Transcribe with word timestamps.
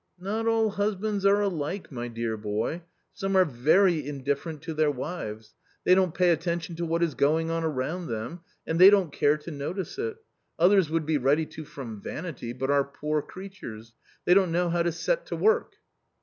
"Not 0.19 0.47
all 0.47 0.71
husbands 0.71 1.27
are 1.27 1.41
alike, 1.41 1.91
my 1.91 2.07
dear 2.07 2.35
boy: 2.35 2.81
some 3.13 3.35
are 3.35 3.45
very 3.45 4.03
indifferent 4.03 4.63
to 4.63 4.73
their 4.73 4.89
wives; 4.89 5.53
they 5.83 5.93
don't 5.93 6.15
pay 6.15 6.31
attention 6.31 6.75
to 6.77 6.87
what 6.87 7.03
is 7.03 7.13
going 7.13 7.51
on 7.51 7.63
around 7.63 8.07
them 8.07 8.39
and 8.65 8.79
they 8.81 8.89
don't 8.89 9.13
care 9.13 9.37
to 9.37 9.51
notice 9.51 9.99
it; 9.99 10.17
others 10.57 10.89
would 10.89 11.05
be 11.05 11.19
ready 11.19 11.45
to 11.45 11.65
from 11.65 12.01
vanity, 12.01 12.51
but 12.51 12.71
are 12.71 12.83
poor 12.83 13.21
creatures; 13.21 13.93
they 14.25 14.33
don't 14.33 14.51
know 14.51 14.71
how 14.71 14.81
to 14.81 14.91
set 14.91 15.27
to 15.27 15.35
work." 15.35 15.73